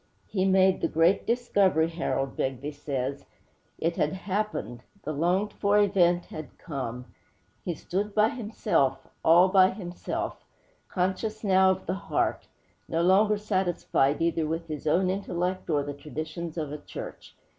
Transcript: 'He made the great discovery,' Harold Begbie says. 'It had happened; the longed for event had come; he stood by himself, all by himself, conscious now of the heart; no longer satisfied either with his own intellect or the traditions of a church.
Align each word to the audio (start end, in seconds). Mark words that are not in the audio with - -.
'He 0.25 0.45
made 0.45 0.81
the 0.81 0.87
great 0.87 1.27
discovery,' 1.27 1.91
Harold 1.91 2.35
Begbie 2.35 2.71
says. 2.71 3.23
'It 3.77 3.95
had 3.97 4.13
happened; 4.13 4.81
the 5.03 5.13
longed 5.13 5.53
for 5.53 5.77
event 5.77 6.25
had 6.25 6.57
come; 6.57 7.05
he 7.63 7.75
stood 7.75 8.15
by 8.15 8.29
himself, 8.29 9.05
all 9.23 9.47
by 9.47 9.69
himself, 9.69 10.43
conscious 10.89 11.43
now 11.43 11.69
of 11.69 11.85
the 11.85 11.93
heart; 11.93 12.47
no 12.89 13.03
longer 13.03 13.37
satisfied 13.37 14.23
either 14.23 14.47
with 14.47 14.65
his 14.67 14.87
own 14.87 15.11
intellect 15.11 15.69
or 15.69 15.83
the 15.83 15.93
traditions 15.93 16.57
of 16.57 16.71
a 16.71 16.79
church. 16.79 17.35